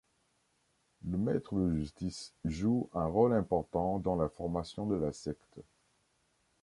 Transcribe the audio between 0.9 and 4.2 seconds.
Le Maître de Justice joue un rôle important dans